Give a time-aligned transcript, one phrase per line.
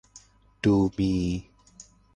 [0.63, 1.13] ดูมี